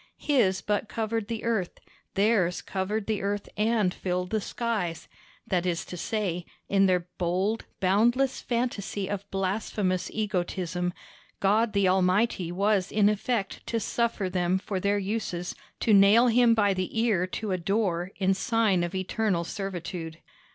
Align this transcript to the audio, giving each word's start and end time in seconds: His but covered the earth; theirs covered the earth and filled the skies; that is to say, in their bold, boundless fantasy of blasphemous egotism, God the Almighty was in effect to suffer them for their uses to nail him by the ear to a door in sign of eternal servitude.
His 0.17 0.61
but 0.63 0.89
covered 0.89 1.27
the 1.27 1.43
earth; 1.43 1.79
theirs 2.15 2.63
covered 2.63 3.05
the 3.05 3.21
earth 3.21 3.47
and 3.55 3.93
filled 3.93 4.31
the 4.31 4.41
skies; 4.41 5.07
that 5.45 5.63
is 5.63 5.85
to 5.85 5.95
say, 5.95 6.43
in 6.67 6.87
their 6.87 7.01
bold, 7.19 7.65
boundless 7.79 8.41
fantasy 8.41 9.07
of 9.07 9.29
blasphemous 9.29 10.09
egotism, 10.11 10.91
God 11.39 11.73
the 11.73 11.87
Almighty 11.87 12.51
was 12.51 12.91
in 12.91 13.09
effect 13.09 13.63
to 13.67 13.79
suffer 13.79 14.27
them 14.27 14.57
for 14.57 14.79
their 14.79 14.97
uses 14.97 15.53
to 15.81 15.93
nail 15.93 16.29
him 16.29 16.55
by 16.55 16.73
the 16.73 16.99
ear 16.99 17.27
to 17.27 17.51
a 17.51 17.57
door 17.59 18.09
in 18.15 18.33
sign 18.33 18.83
of 18.83 18.95
eternal 18.95 19.43
servitude. 19.43 20.17